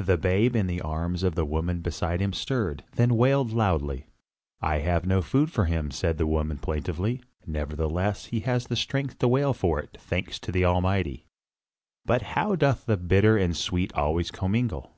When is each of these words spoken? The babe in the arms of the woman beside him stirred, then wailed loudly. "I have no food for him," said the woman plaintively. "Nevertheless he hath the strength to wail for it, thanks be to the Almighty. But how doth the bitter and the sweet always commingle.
The 0.00 0.16
babe 0.18 0.56
in 0.56 0.66
the 0.66 0.80
arms 0.80 1.22
of 1.22 1.36
the 1.36 1.44
woman 1.44 1.82
beside 1.82 2.20
him 2.20 2.32
stirred, 2.32 2.82
then 2.96 3.14
wailed 3.16 3.52
loudly. 3.52 4.06
"I 4.60 4.78
have 4.78 5.06
no 5.06 5.22
food 5.22 5.52
for 5.52 5.66
him," 5.66 5.92
said 5.92 6.18
the 6.18 6.26
woman 6.26 6.58
plaintively. 6.58 7.22
"Nevertheless 7.46 8.24
he 8.24 8.40
hath 8.40 8.66
the 8.66 8.74
strength 8.74 9.20
to 9.20 9.28
wail 9.28 9.54
for 9.54 9.78
it, 9.78 9.96
thanks 10.00 10.40
be 10.40 10.46
to 10.46 10.50
the 10.50 10.64
Almighty. 10.64 11.26
But 12.04 12.22
how 12.34 12.56
doth 12.56 12.86
the 12.86 12.96
bitter 12.96 13.36
and 13.36 13.52
the 13.52 13.56
sweet 13.56 13.92
always 13.94 14.32
commingle. 14.32 14.96